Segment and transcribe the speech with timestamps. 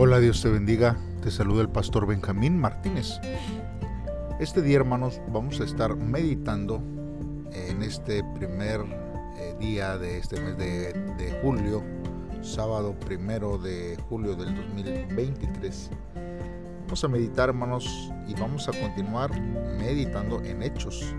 [0.00, 0.96] Hola, Dios te bendiga.
[1.24, 3.20] Te saluda el pastor Benjamín Martínez.
[4.38, 6.80] Este día, hermanos, vamos a estar meditando
[7.50, 8.80] en este primer
[9.38, 11.82] eh, día de este mes de, julio,
[12.42, 15.90] sábado primero de julio del 2023.
[16.82, 19.32] Vamos a meditar, hermanos, y vamos a continuar
[19.80, 21.12] meditando en Hechos.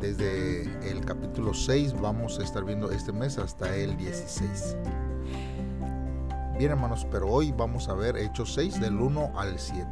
[0.00, 4.76] Desde el capítulo 6 vamos a estar viendo este mes hasta el 16.
[6.58, 9.86] Bien hermanos, pero hoy vamos a ver Hechos 6 del 1 al 7.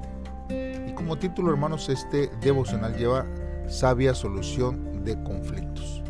[0.88, 3.24] Y como título hermanos, este devocional lleva
[3.68, 6.02] sabia solución de conflictos.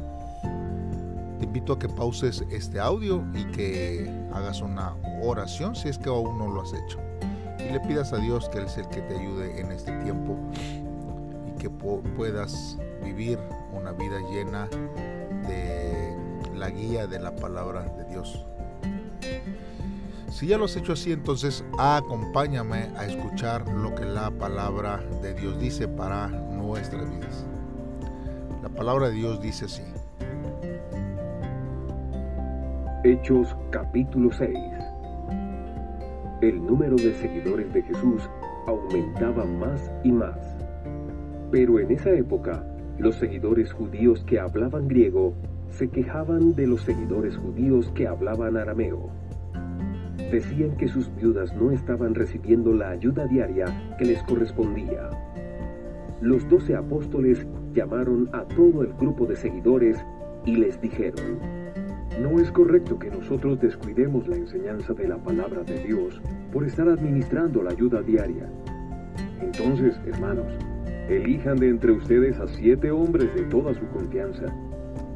[1.38, 6.09] Te invito a que pauses este audio y que hagas una oración si es que
[6.09, 7.01] aún no lo has hecho.
[7.59, 10.38] Y le pidas a Dios que Él es el que te ayude en este tiempo
[11.46, 13.38] y que puedas vivir
[13.74, 14.68] una vida llena
[15.46, 16.16] de
[16.54, 18.46] la guía de la palabra de Dios.
[20.36, 25.32] Si ya lo has hecho así, entonces acompáñame a escuchar lo que la palabra de
[25.32, 27.46] Dios dice para nuestras vidas.
[28.62, 29.82] La palabra de Dios dice así.
[33.02, 34.59] Hechos capítulo 6
[36.42, 38.29] El número de seguidores de Jesús
[38.66, 40.37] aumentaba más y más.
[41.51, 42.62] Pero en esa época,
[42.98, 45.32] los seguidores judíos que hablaban griego
[45.70, 49.10] se quejaban de los seguidores judíos que hablaban arameo
[50.37, 53.65] decían que sus viudas no estaban recibiendo la ayuda diaria
[53.96, 55.09] que les correspondía.
[56.20, 59.96] Los doce apóstoles llamaron a todo el grupo de seguidores
[60.45, 61.38] y les dijeron,
[62.20, 66.20] no es correcto que nosotros descuidemos la enseñanza de la palabra de Dios
[66.53, 68.47] por estar administrando la ayuda diaria.
[69.41, 70.53] Entonces, hermanos,
[71.09, 74.54] elijan de entre ustedes a siete hombres de toda su confianza.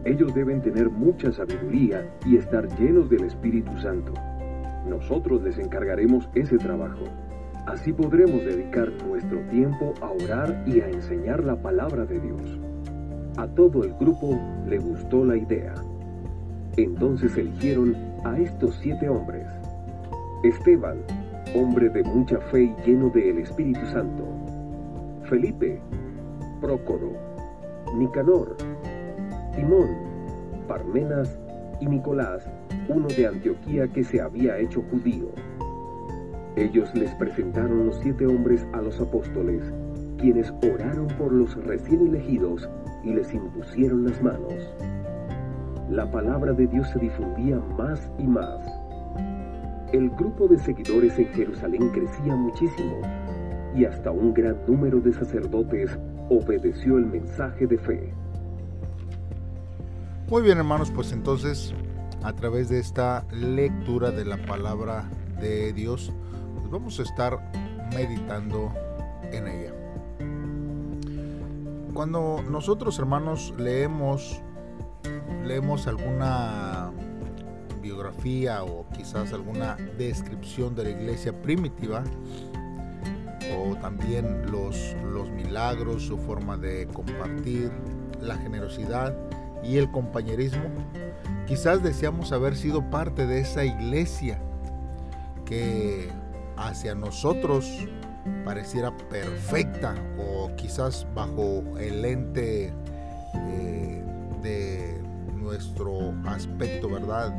[0.07, 4.15] Ellos deben tener mucha sabiduría y estar llenos del Espíritu Santo
[4.87, 7.05] nosotros les encargaremos ese trabajo.
[7.67, 12.59] Así podremos dedicar nuestro tiempo a orar y a enseñar la palabra de Dios.
[13.37, 15.75] A todo el grupo le gustó la idea.
[16.77, 19.47] Entonces eligieron a estos siete hombres.
[20.43, 20.99] Esteban,
[21.55, 24.25] hombre de mucha fe y lleno del Espíritu Santo.
[25.25, 25.81] Felipe,
[26.61, 27.13] Prócoro,
[27.97, 28.57] Nicanor,
[29.55, 29.89] Timón,
[30.67, 31.39] Parmenas
[31.81, 32.49] y Nicolás,
[32.89, 35.29] uno de Antioquía que se había hecho judío.
[36.57, 39.63] Ellos les presentaron los siete hombres a los apóstoles,
[40.19, 42.69] quienes oraron por los recién elegidos
[43.05, 44.55] y les impusieron las manos.
[45.91, 48.61] La palabra de Dios se difundía más y más.
[49.93, 53.01] El grupo de seguidores en Jerusalén crecía muchísimo
[53.75, 55.99] y hasta un gran número de sacerdotes
[56.29, 58.13] obedeció el mensaje de fe.
[60.29, 61.75] Muy bien hermanos, pues entonces
[62.23, 65.09] a través de esta lectura de la palabra
[65.41, 66.13] de Dios,
[66.55, 67.53] pues vamos a estar
[67.95, 68.73] meditando
[69.33, 69.75] en ella.
[71.95, 74.43] Cuando nosotros hermanos leemos
[75.45, 76.93] leemos alguna
[77.83, 82.05] biografía o quizás alguna descripción de la iglesia primitiva
[83.57, 87.73] o también los, los milagros, su forma de compartir,
[88.21, 89.17] la generosidad,
[89.63, 90.63] y el compañerismo,
[91.51, 94.39] quizás deseamos haber sido parte de esa iglesia
[95.45, 96.09] que
[96.57, 97.89] hacia nosotros
[98.45, 102.73] pareciera perfecta o quizás bajo el lente
[103.35, 104.05] eh,
[104.41, 105.03] de
[105.35, 107.35] nuestro aspecto, ¿verdad?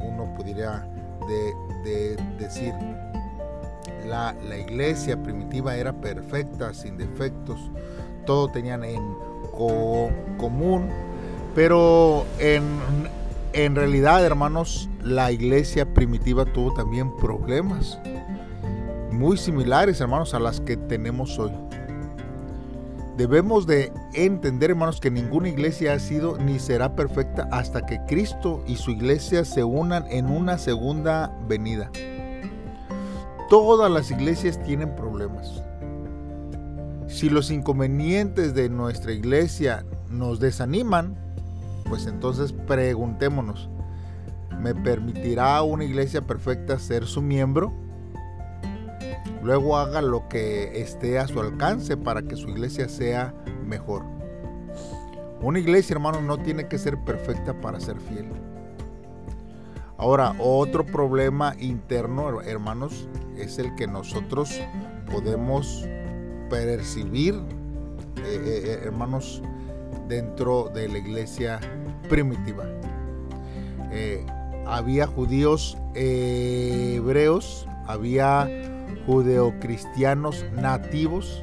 [0.00, 2.74] Uno de, decir,
[4.06, 7.58] la, la, iglesia primitiva era perfecta, sin defectos,
[8.26, 9.00] todo tenían en
[10.36, 10.90] común,
[11.54, 12.62] pero en,
[13.74, 17.98] realidad, hermanos, la iglesia primitiva tuvo también problemas
[19.10, 21.52] muy similares, hermanos, a las que tenemos hoy.
[23.16, 28.62] Debemos de entender, hermanos, que ninguna iglesia ha sido ni será perfecta hasta que Cristo
[28.66, 31.90] y su iglesia se unan en una segunda venida.
[33.48, 35.62] Todas las iglesias tienen problemas.
[37.06, 41.25] Si los inconvenientes de nuestra iglesia nos desaniman,
[41.88, 43.68] pues entonces preguntémonos,
[44.60, 47.72] ¿me permitirá una iglesia perfecta ser su miembro?
[49.42, 53.34] Luego haga lo que esté a su alcance para que su iglesia sea
[53.64, 54.02] mejor.
[55.40, 58.26] Una iglesia, hermano, no tiene que ser perfecta para ser fiel.
[59.98, 64.60] Ahora, otro problema interno, hermanos, es el que nosotros
[65.10, 65.86] podemos
[66.50, 69.42] percibir, eh, eh, eh, hermanos,
[70.08, 71.60] dentro de la iglesia
[72.08, 72.64] primitiva.
[73.90, 74.24] Eh,
[74.66, 78.48] había judíos hebreos, había
[79.06, 81.42] judeocristianos nativos,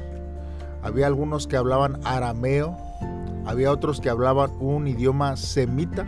[0.82, 2.76] había algunos que hablaban arameo,
[3.46, 6.06] había otros que hablaban un idioma semita.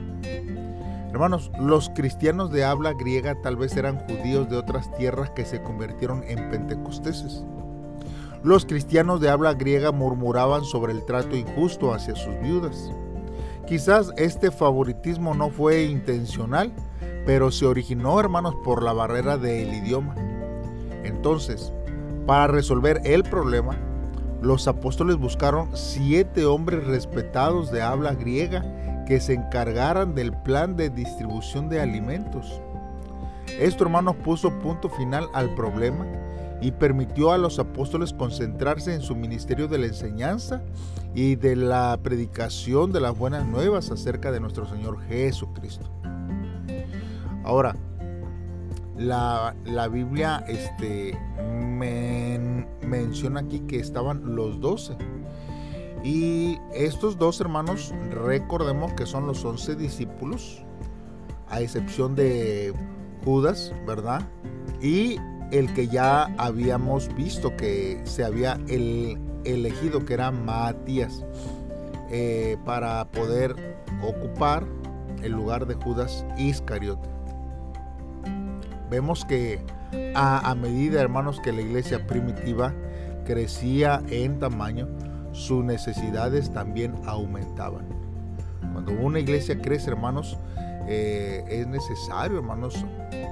[1.10, 5.62] Hermanos, los cristianos de habla griega tal vez eran judíos de otras tierras que se
[5.62, 7.42] convirtieron en pentecosteses.
[8.46, 12.92] Los cristianos de habla griega murmuraban sobre el trato injusto hacia sus viudas.
[13.66, 16.72] Quizás este favoritismo no fue intencional,
[17.26, 20.14] pero se originó, hermanos, por la barrera del idioma.
[21.02, 21.72] Entonces,
[22.24, 23.76] para resolver el problema,
[24.40, 28.64] los apóstoles buscaron siete hombres respetados de habla griega
[29.06, 32.62] que se encargaran del plan de distribución de alimentos.
[33.58, 36.06] Esto, hermanos, puso punto final al problema
[36.60, 40.62] y permitió a los apóstoles concentrarse en su ministerio de la enseñanza
[41.14, 45.90] y de la predicación de las buenas nuevas acerca de nuestro Señor Jesucristo.
[47.44, 47.76] Ahora,
[48.96, 51.16] la, Biblia este,
[52.82, 54.96] menciona aquí que estaban los doce.
[56.02, 60.62] Y estos dos hermanos, recordemos que son los once discípulos,
[61.48, 62.74] a excepción de
[63.24, 64.22] Judas, ¿verdad?
[64.80, 65.16] Y
[65.50, 68.58] el que ya habíamos visto que se había
[69.44, 71.24] elegido, que era Matías,
[72.10, 74.64] eh, para poder ocupar
[75.22, 77.08] el lugar de Judas Iscariote.
[78.90, 79.60] Vemos que
[80.14, 82.72] a, a medida, hermanos, que la iglesia primitiva
[83.24, 84.88] crecía en tamaño,
[85.32, 87.86] sus necesidades también aumentaban.
[88.72, 90.38] Cuando una iglesia crece, hermanos,
[90.88, 92.84] eh, es necesario, hermanos,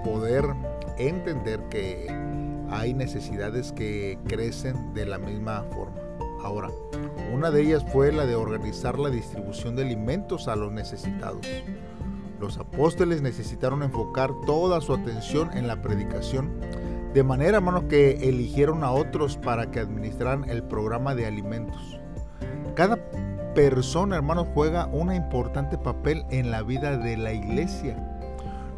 [0.05, 0.45] poder
[0.99, 2.07] entender que
[2.71, 5.97] hay necesidades que crecen de la misma forma.
[6.43, 6.71] Ahora,
[7.33, 11.47] una de ellas fue la de organizar la distribución de alimentos a los necesitados.
[12.39, 16.61] Los apóstoles necesitaron enfocar toda su atención en la predicación,
[17.15, 22.01] de manera, que eligieron a otros para que administraran el programa de alimentos.
[22.75, 22.99] Cada
[23.55, 28.14] persona, hermanos, juega un importante papel en la vida de la iglesia.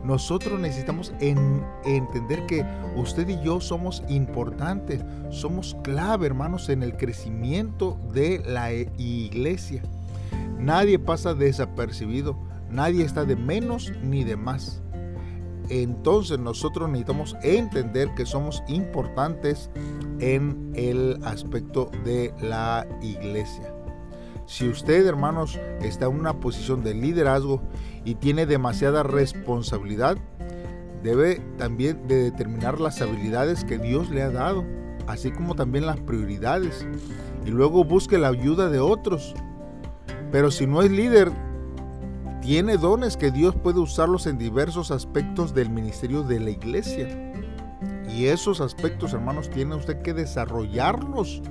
[0.07, 2.65] Nosotros necesitamos entender que
[2.95, 9.83] usted y yo somos importantes, somos clave, hermanos, en el crecimiento de la iglesia.
[10.61, 12.39] Nadie pasa desapercibido,
[12.71, 14.81] nadie está de menos ni de más.
[15.71, 19.71] Entonces nosotros necesitamos entender que somos importantes
[20.21, 23.75] en el aspecto de la iglesia.
[24.47, 27.61] Si usted, hermanos, está en una posición de liderazgo
[28.05, 30.17] y tiene demasiada responsabilidad,
[31.03, 34.65] debe también de determinar las habilidades que Dios le ha dado,
[35.09, 36.87] así como también las prioridades,
[37.45, 39.35] y luego busque la ayuda de otros.
[40.31, 41.33] Pero si no es líder,
[42.41, 47.09] tiene dones que Dios puede usarlos en diversos aspectos del ministerio de la iglesia.
[48.09, 51.43] Y esos aspectos, hermanos, tiene usted que desarrollarlos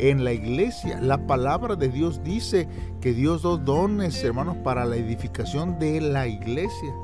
[0.00, 0.98] en la iglesia.
[1.00, 2.66] La palabra de Dios dice
[3.00, 6.94] que Dios da dones, hermanos, para la edificación de la iglesia.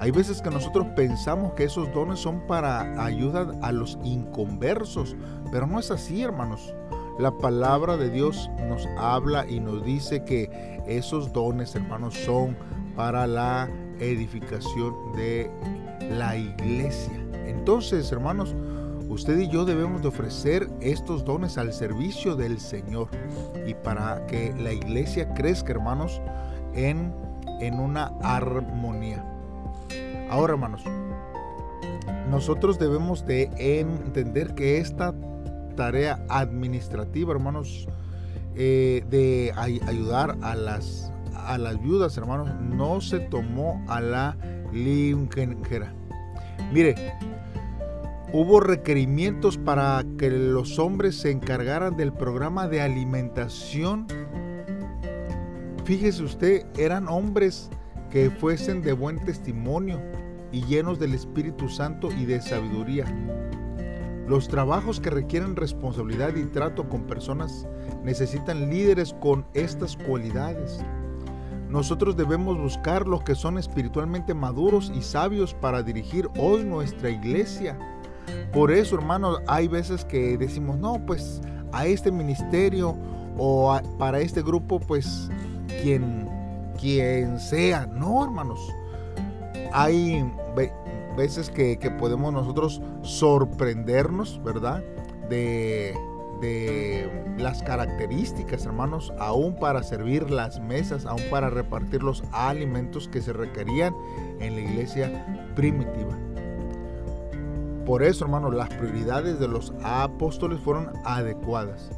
[0.00, 5.16] Hay veces que nosotros pensamos que esos dones son para ayuda a los inconversos,
[5.50, 6.74] pero no es así, hermanos.
[7.18, 12.56] La palabra de Dios nos habla y nos dice que esos dones, hermanos, son
[12.96, 15.50] para la edificación de
[16.10, 17.12] la iglesia.
[17.46, 18.54] Entonces, hermanos,
[19.12, 23.08] Usted y yo debemos de ofrecer estos dones al servicio del Señor
[23.66, 26.22] y para que la iglesia crezca, hermanos,
[26.74, 27.12] en,
[27.60, 29.22] en una armonía.
[30.30, 30.82] Ahora, hermanos,
[32.30, 35.14] nosotros debemos de entender que esta
[35.76, 37.86] tarea administrativa, hermanos,
[38.54, 44.38] eh, de ayudar a las, a las viudas, hermanos, no se tomó a la
[44.72, 45.92] ligera.
[46.72, 46.94] Mire,
[48.32, 54.06] hubo requerimientos para que los hombres se encargaran del programa de alimentación.
[55.84, 57.68] Fíjese usted, eran hombres
[58.10, 60.00] que fuesen de buen testimonio
[60.50, 63.04] y llenos del Espíritu Santo y de sabiduría.
[64.26, 67.66] Los trabajos que requieren responsabilidad y trato con personas
[68.02, 70.78] necesitan líderes con estas cualidades.
[71.68, 77.78] Nosotros debemos buscar los que son espiritualmente maduros y sabios para dirigir hoy nuestra iglesia.
[78.52, 81.40] Por eso, hermanos, hay veces que decimos, no, pues
[81.72, 82.96] a este ministerio
[83.38, 85.30] o para este grupo, pues
[85.82, 86.28] quien,
[86.78, 87.86] quien sea.
[87.86, 88.60] No, hermanos.
[89.72, 90.30] Hay
[91.16, 94.82] veces que, podemos nosotros sorprendernos, ¿verdad?
[95.28, 95.94] De,
[96.42, 103.22] de las características, hermanos, aún para servir las mesas, aún para repartir los alimentos que
[103.22, 103.94] se requerían
[104.40, 106.18] en la iglesia primitiva.
[107.86, 111.90] Por eso, hermanos, las prioridades de los apóstoles fueron adecuadas.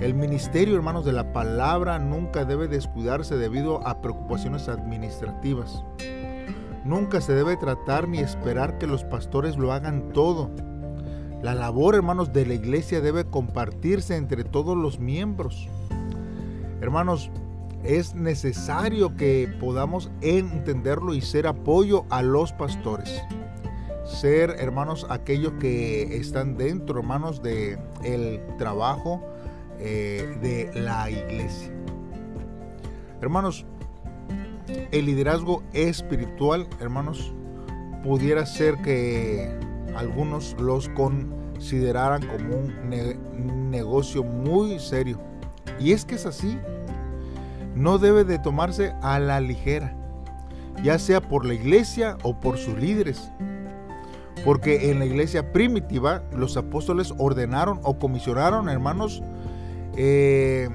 [0.00, 5.82] El ministerio, hermanos, de la palabra nunca debe descuidarse debido a preocupaciones administrativas.
[6.84, 10.50] Nunca se debe tratar ni esperar que los pastores lo hagan todo.
[11.42, 15.68] La labor, hermanos, de la iglesia debe compartirse entre todos los miembros.
[16.80, 17.30] Hermanos,
[17.84, 23.22] es necesario que podamos entenderlo y ser apoyo a los pastores.
[24.08, 29.22] Ser, hermanos, aquellos que están dentro, hermanos, de el trabajo
[29.78, 31.70] eh, de la iglesia.
[33.20, 33.66] Hermanos,
[34.90, 37.32] el liderazgo espiritual, hermanos,
[38.02, 39.54] pudiera ser que
[39.94, 45.20] algunos los consideraran como un negocio muy serio.
[45.78, 46.58] Y es que es así.
[47.74, 49.94] No debe de tomarse a la ligera,
[50.82, 53.30] ya sea por la iglesia o por sus líderes.
[54.44, 59.22] Porque en la iglesia primitiva los apóstoles ordenaron o comisionaron, hermanos,
[59.96, 60.68] eh,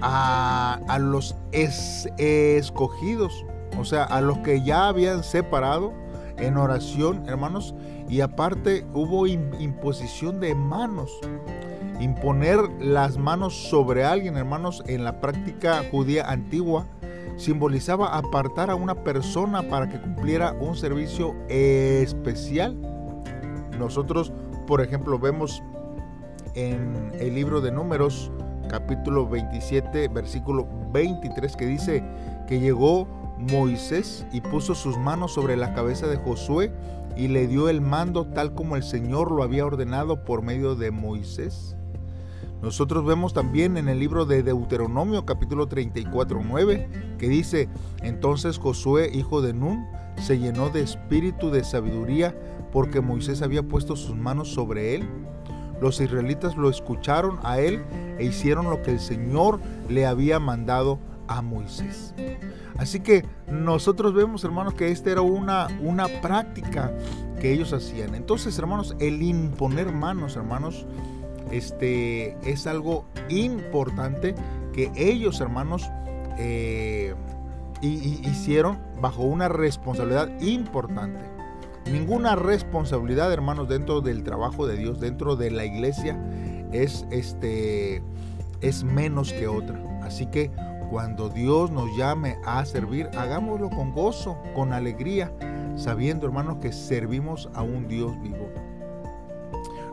[0.00, 3.44] a, los escogidos,
[3.78, 5.92] o sea, a los que ya habían separado
[6.38, 7.74] en oración, hermanos,
[8.08, 11.10] y aparte hubo imposición de manos.
[12.00, 16.86] Imponer las manos sobre alguien, hermanos, en la práctica judía antigua,
[17.36, 22.76] simbolizaba apartar a una persona para que cumpliera un servicio especial.
[23.78, 24.32] Nosotros,
[24.66, 25.62] por ejemplo, vemos
[26.54, 28.30] en el libro de números,
[28.68, 32.04] capítulo 27, versículo 23, que dice
[32.46, 33.06] que llegó
[33.38, 36.72] Moisés y puso sus manos sobre la cabeza de Josué
[37.16, 40.90] y le dio el mando tal como el Señor lo había ordenado por medio de
[40.90, 41.76] Moisés.
[42.64, 47.68] Nosotros vemos también en el libro de Deuteronomio capítulo 34, 9, que dice,
[48.00, 49.84] entonces Josué, hijo de Nun,
[50.16, 52.34] se llenó de espíritu de sabiduría
[52.72, 55.06] porque Moisés había puesto sus manos sobre él.
[55.82, 57.84] Los israelitas lo escucharon a él
[58.18, 62.14] e hicieron lo que el Señor le había mandado a Moisés.
[62.78, 66.90] Así que nosotros vemos, hermanos, que esta era una, una práctica
[67.38, 68.14] que ellos hacían.
[68.14, 70.86] Entonces, hermanos, el imponer manos, hermanos,
[71.50, 74.34] este, es algo importante
[74.72, 75.88] que ellos, hermanos,
[76.38, 77.14] eh,
[77.80, 81.24] hicieron bajo una responsabilidad importante.
[81.90, 86.18] Ninguna responsabilidad, hermanos, dentro del trabajo de Dios, dentro de la iglesia,
[86.72, 88.02] es, este,
[88.62, 89.78] es menos que otra.
[90.02, 90.50] Así que
[90.90, 95.32] cuando Dios nos llame a servir, hagámoslo con gozo, con alegría,
[95.76, 98.48] sabiendo, hermanos, que servimos a un Dios vivo.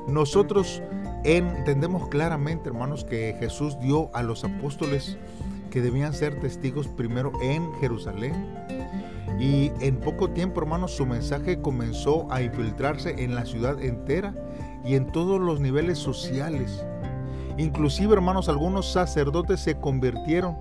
[0.07, 0.81] Nosotros
[1.23, 5.17] entendemos claramente, hermanos, que Jesús dio a los apóstoles
[5.69, 8.33] que debían ser testigos primero en Jerusalén.
[9.39, 14.35] Y en poco tiempo, hermanos, su mensaje comenzó a infiltrarse en la ciudad entera
[14.85, 16.83] y en todos los niveles sociales.
[17.57, 20.57] Inclusive, hermanos, algunos sacerdotes se convirtieron.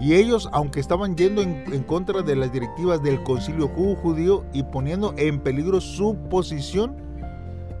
[0.00, 4.62] Y ellos, aunque estaban yendo en, en contra de las directivas del concilio judío y
[4.62, 7.09] poniendo en peligro su posición,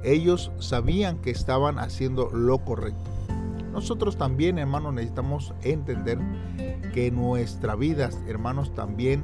[0.02, 3.10] ellos sabían que estaban haciendo lo correcto.
[3.72, 6.18] Nosotros también, hermanos, necesitamos entender
[6.92, 9.22] que nuestra vida, hermanos, también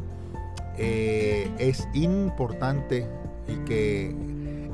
[0.78, 3.08] eh, es importante
[3.48, 4.14] y que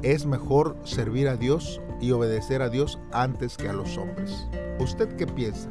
[0.03, 4.47] es mejor servir a Dios y obedecer a Dios antes que a los hombres.
[4.79, 5.71] ¿Usted qué piensa?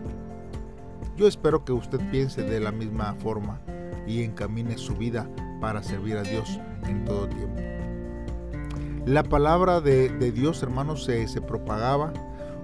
[1.17, 3.59] Yo espero que usted piense de la misma forma
[4.07, 7.70] y encamine su vida para servir a Dios en todo tiempo.
[9.05, 12.13] La palabra de, Dios, hermanos, se, propagaba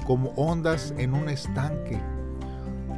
[0.06, 2.00] como ondas en un estanque,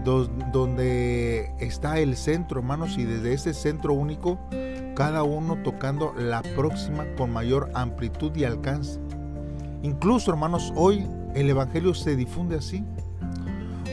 [0.03, 4.38] donde está el centro, hermanos, y desde ese centro único,
[4.93, 9.00] cada uno tocando la próxima con mayor amplitud y alcance.
[9.84, 12.84] Incluso, hermanos, hoy el Evangelio se difunde así.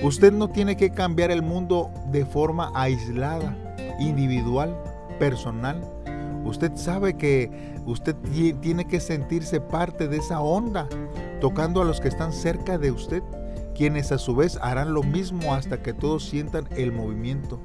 [0.02, 3.56] Usted no tiene que cambiar el mundo de forma aislada,
[4.00, 4.76] individual,
[5.20, 5.80] personal
[6.46, 7.50] Usted sabe que
[7.84, 8.14] usted
[8.60, 10.88] tiene que sentirse parte de esa onda,
[11.40, 13.22] tocando a los que están cerca de usted,
[13.74, 17.60] quienes a su vez harán lo mismo hasta que todos sientan el movimiento.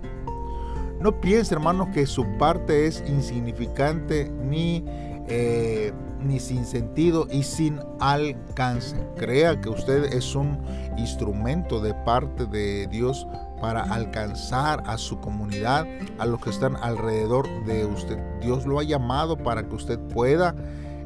[1.00, 4.84] No piense, hermano, que su parte es insignificante ni,
[5.28, 8.96] eh, ni sin sentido y sin alcance.
[9.18, 10.60] Crea que usted es un
[10.98, 13.28] instrumento de parte de Dios
[13.60, 15.86] para alcanzar a su comunidad,
[16.18, 18.18] a los que están alrededor de usted.
[18.42, 20.56] Dios lo ha llamado para que usted pueda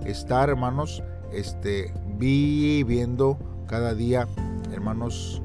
[0.06, 1.04] estar, hermanos,
[1.34, 4.28] este, viviendo cada día,
[4.72, 5.42] hermanos,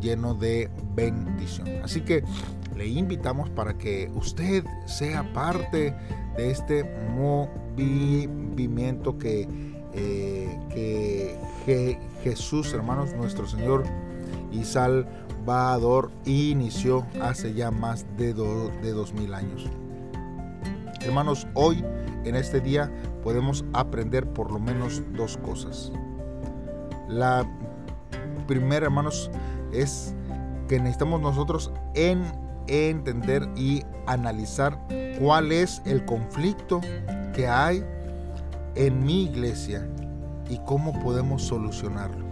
[0.00, 1.68] lleno de bendición.
[1.82, 2.22] Así que
[2.76, 5.94] le invitamos para que usted sea parte
[6.36, 6.84] de este
[7.76, 9.48] movimiento que
[9.96, 13.84] eh, que, Jesús, hermanos, nuestro Señor
[14.50, 19.66] y Salvador, inició hace ya más de, de dos mil años.
[21.00, 21.84] Hermanos, hoy,
[22.24, 22.90] en este día,
[23.22, 25.92] podemos aprender por lo menos dos cosas.
[27.08, 27.46] La
[28.46, 29.30] primera, hermanos,
[29.72, 30.14] es
[30.68, 32.24] que necesitamos nosotros en
[32.66, 34.78] entender y analizar
[35.20, 36.80] cuál es el conflicto
[37.34, 37.84] que hay
[38.74, 39.86] en mi iglesia
[40.48, 42.24] y cómo podemos solucionarlo.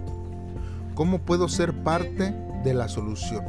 [0.94, 3.44] ¿Cómo puedo ser parte de la solución?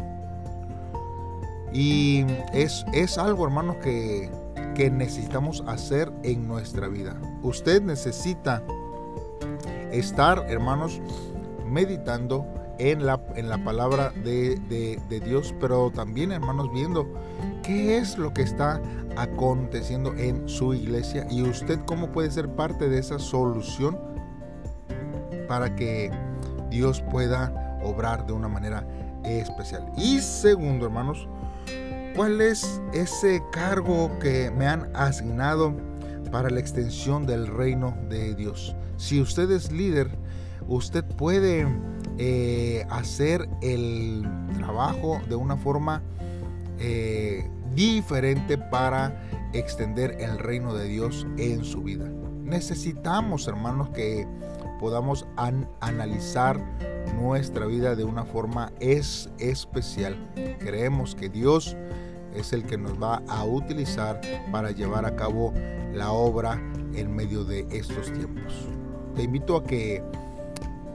[1.73, 4.29] Y es, es algo, hermanos, que,
[4.75, 7.19] que necesitamos hacer en nuestra vida.
[7.41, 8.63] Usted necesita
[9.91, 11.01] estar, hermanos,
[11.67, 12.45] meditando
[12.79, 14.59] en la, en la palabra de,
[15.09, 17.07] de, Dios, pero también, hermanos, viendo
[17.63, 18.81] qué es lo que está
[19.15, 23.97] aconteciendo en su iglesia y usted cómo puede ser parte de esa solución
[25.47, 26.11] para que
[26.69, 28.85] Dios pueda obrar de una manera
[29.23, 29.91] especial.
[29.97, 31.27] Y segundo, hermanos,
[32.15, 35.73] ¿cuál es ese cargo que me han asignado
[36.31, 38.75] para la extensión del reino de Dios?
[38.97, 40.09] Si usted es líder,
[40.67, 41.67] usted puede
[42.17, 44.27] eh, hacer el
[44.57, 46.01] trabajo de una forma
[46.79, 47.12] eh,
[47.75, 49.21] diferente para
[49.53, 52.09] extender el reino de Dios en su vida.
[52.43, 54.27] Necesitamos, hermanos, que
[54.79, 55.25] podamos
[55.79, 56.59] analizar
[57.15, 60.17] nuestra vida de una forma es especial.
[60.59, 61.77] Creemos que Dios
[62.33, 64.19] es el que nos va a utilizar
[64.51, 65.53] para llevar a cabo
[65.93, 66.61] la obra
[66.95, 68.67] en medio de estos tiempos.
[69.15, 70.03] Te invito a que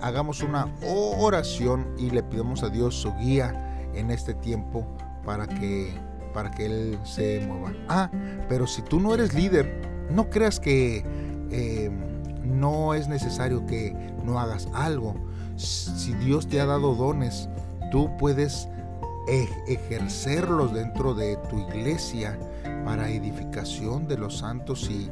[0.00, 4.86] hagamos una oración y le pidamos a Dios su guía en este tiempo
[5.24, 5.92] para que
[6.32, 7.72] para que él se mueva.
[7.88, 8.10] Ah,
[8.48, 11.04] pero si tú no eres líder, no creas que
[11.50, 11.90] eh,
[12.44, 13.94] no es necesario que
[14.24, 15.14] no hagas algo.
[15.56, 17.48] Si Dios te ha dado dones,
[17.90, 18.68] tú puedes
[19.66, 22.38] ejercerlos dentro de tu iglesia
[22.84, 25.10] para edificación de los santos y,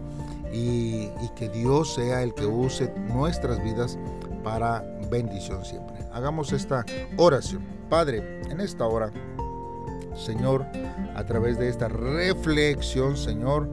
[0.52, 3.98] y, que Dios sea el que use nuestras vidas
[4.42, 5.96] para bendición siempre.
[6.12, 6.84] Hagamos esta
[7.16, 7.62] oración.
[7.90, 9.12] Padre, en esta hora,
[10.16, 10.66] Señor,
[11.14, 13.70] a través de esta reflexión, Señor,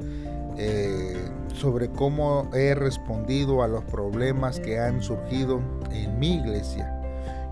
[0.58, 7.00] eh, sobre cómo he respondido a los problemas que han surgido en mi iglesia.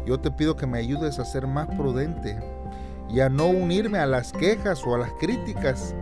[0.05, 2.37] Yo te pido que me ayudes a ser más prudente
[3.09, 5.95] y a no unirme a las quejas o a las críticas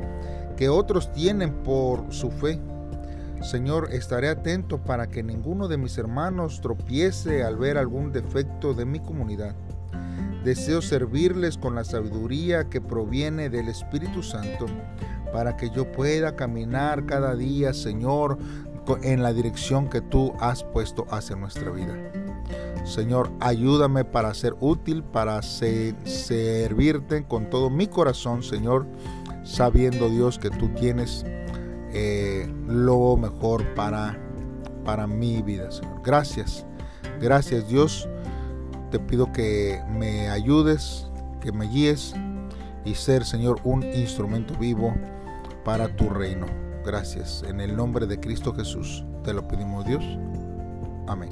[0.57, 2.59] que otros tienen por su fe
[3.41, 8.85] Señor, estaré atento para que ninguno de mis hermanos tropiece al ver algún defecto de
[8.85, 9.55] mi comunidad.
[10.43, 14.65] Deseo servirles con la sabiduría que proviene del Espíritu Santo,
[15.33, 18.37] para que yo pueda caminar cada día, Señor,
[19.03, 21.95] en la dirección que tú has puesto hacia nuestra vida.
[22.85, 28.87] Señor, ayúdame para ser útil, para servirte con todo mi corazón, Señor,
[29.43, 31.25] sabiendo Dios que tú tienes
[31.93, 34.17] eh, lo mejor para,
[34.85, 36.01] para mi vida, Señor.
[36.03, 36.65] Gracias,
[37.19, 38.07] gracias Dios.
[38.91, 41.07] Te pido que me ayudes,
[41.41, 42.15] que me guíes
[42.85, 44.93] y ser, Señor, un instrumento vivo
[45.63, 46.47] para tu reino.
[46.85, 47.43] Gracias.
[47.47, 50.03] En el nombre de Cristo Jesús te lo pedimos, Dios.
[51.07, 51.29] Amén.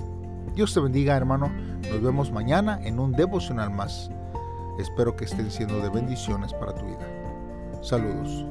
[0.55, 1.51] Dios te bendiga, hermano.
[1.89, 4.09] Nos vemos mañana en un devocional más.
[4.79, 7.07] Espero que estén siendo de bendiciones para tu vida.
[7.81, 8.45] Saludos.